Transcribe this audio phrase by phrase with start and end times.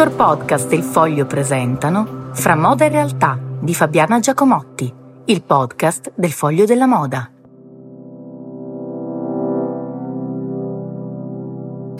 [0.00, 4.90] Dottor Podcast e il Foglio presentano Fra moda e realtà di Fabiana Giacomotti,
[5.26, 7.39] il podcast del Foglio della Moda.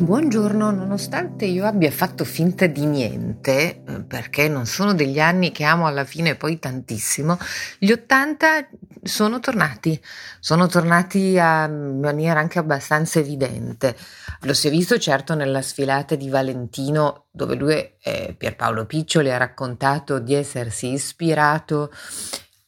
[0.00, 5.64] Buongiorno, nonostante io abbia fatto finta di niente, eh, perché non sono degli anni che
[5.64, 7.36] amo alla fine poi tantissimo,
[7.80, 8.68] gli 80
[9.02, 10.00] sono tornati,
[10.38, 13.96] sono tornati a maniera anche abbastanza evidente.
[14.42, 19.36] Lo si è visto certo nella sfilata di Valentino, dove lui, eh, Pierpaolo Piccioli, ha
[19.36, 21.90] raccontato di essersi ispirato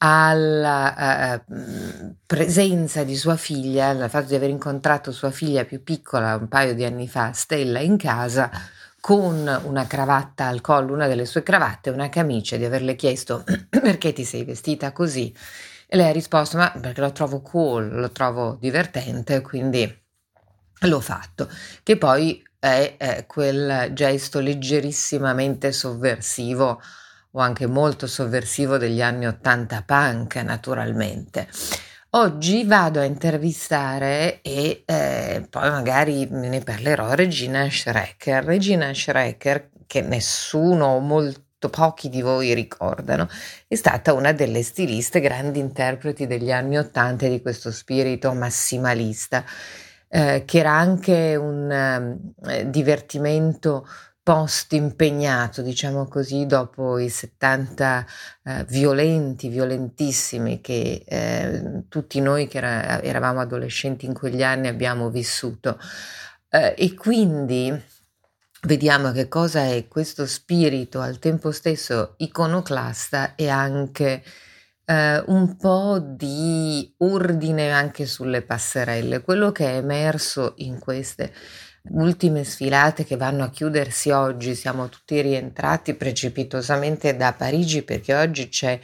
[0.03, 6.37] alla uh, presenza di sua figlia, al fatto di aver incontrato sua figlia più piccola
[6.37, 8.51] un paio di anni fa, Stella, in casa,
[9.01, 14.13] con una cravatta al collo, una delle sue cravatte, una camicia, di averle chiesto perché
[14.15, 15.35] ti sei vestita così.
[15.87, 20.03] E lei ha risposto, ma perché lo trovo cool, lo trovo divertente, quindi
[20.81, 21.49] l'ho fatto.
[21.83, 26.81] Che poi è, è quel gesto leggerissimamente sovversivo
[27.33, 31.49] o anche molto sovversivo degli anni 80 punk, naturalmente.
[32.13, 38.45] Oggi vado a intervistare e eh, poi magari ne parlerò Regina Schrecker.
[38.45, 43.29] Regina Schrecker, che nessuno o molto pochi di voi ricordano,
[43.69, 49.45] è stata una delle stiliste grandi interpreti degli anni 80 di questo spirito massimalista,
[50.09, 53.87] eh, che era anche un eh, divertimento
[54.23, 58.07] post impegnato, diciamo così, dopo i 70
[58.45, 65.11] eh, violenti, violentissimi che eh, tutti noi che era, eravamo adolescenti in quegli anni abbiamo
[65.11, 65.79] vissuto.
[66.49, 67.73] Eh, e quindi
[68.63, 74.23] vediamo che cosa è questo spirito al tempo stesso iconoclasta e anche
[74.85, 79.23] eh, un po' di ordine anche sulle passerelle.
[79.23, 81.33] Quello che è emerso in queste
[81.91, 88.49] ultime sfilate che vanno a chiudersi oggi, siamo tutti rientrati precipitosamente da Parigi perché oggi
[88.49, 88.79] c'è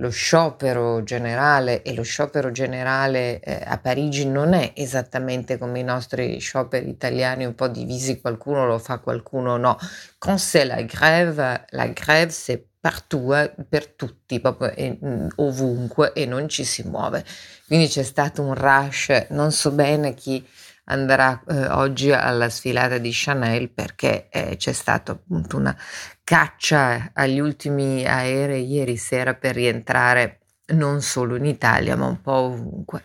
[0.00, 5.84] lo sciopero generale e lo sciopero generale eh, a Parigi non è esattamente come i
[5.84, 9.76] nostri scioperi italiani un po' divisi, qualcuno lo fa, qualcuno no.
[10.18, 14.98] Quand c'est la grève, la grève c'est partout, eh, per tutti, proprio eh,
[15.36, 17.22] ovunque e non ci si muove.
[17.66, 20.44] Quindi c'è stato un rush, non so bene chi
[20.90, 25.76] andrà eh, oggi alla sfilata di Chanel perché eh, c'è stata appunto una
[26.24, 30.40] caccia agli ultimi aerei ieri sera per rientrare
[30.72, 33.02] non solo in Italia ma un po' ovunque.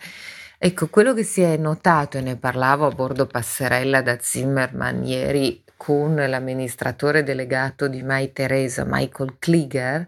[0.58, 5.64] Ecco, quello che si è notato, e ne parlavo a bordo passerella da Zimmerman ieri
[5.76, 10.08] con l'amministratore delegato di Mai Teresa, Michael Klieger,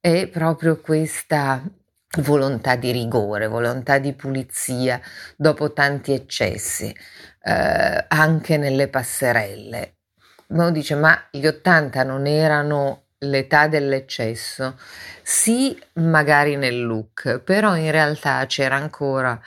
[0.00, 1.62] è proprio questa
[2.18, 5.00] volontà di rigore, volontà di pulizia
[5.36, 6.94] dopo tanti eccessi,
[7.42, 9.96] eh, anche nelle passerelle.
[10.48, 14.78] Uno dice, ma gli 80 non erano l'età dell'eccesso?
[15.22, 19.40] Sì, magari nel look, però in realtà c'era ancora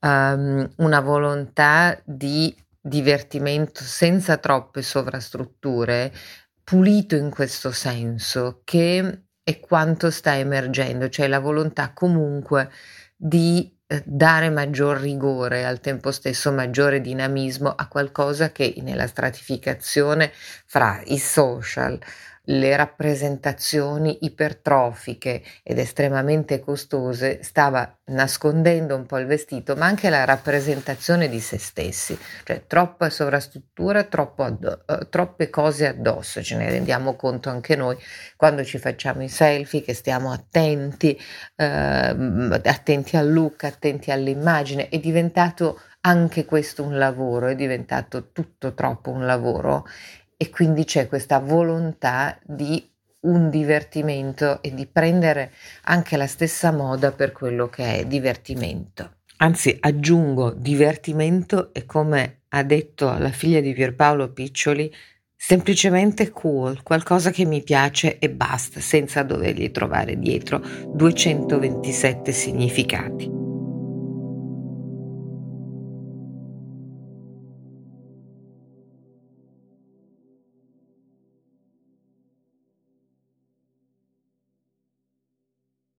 [0.00, 6.12] um, una volontà di divertimento senza troppe sovrastrutture,
[6.62, 12.70] pulito in questo senso, che e quanto sta emergendo, cioè la volontà comunque
[13.14, 20.32] di eh, dare maggior rigore al tempo stesso maggiore dinamismo a qualcosa che nella stratificazione
[20.66, 21.98] fra i social,
[22.46, 30.24] le rappresentazioni ipertrofiche ed estremamente costose stava nascondendo un po' il vestito, ma anche la
[30.24, 37.14] rappresentazione di se stessi, cioè troppa sovrastruttura, addo- uh, troppe cose addosso, ce ne rendiamo
[37.16, 37.96] conto anche noi
[38.36, 41.18] quando ci facciamo i selfie, che stiamo attenti,
[41.56, 48.74] uh, attenti al look, attenti all'immagine, è diventato anche questo un lavoro, è diventato tutto
[48.74, 49.86] troppo un lavoro
[50.44, 52.86] e quindi c'è questa volontà di
[53.20, 55.52] un divertimento e di prendere
[55.84, 59.20] anche la stessa moda per quello che è divertimento.
[59.38, 64.92] Anzi, aggiungo divertimento e come ha detto la figlia di Pierpaolo Piccioli,
[65.34, 70.62] semplicemente cool, qualcosa che mi piace e basta, senza dovergli trovare dietro
[70.92, 73.43] 227 significati.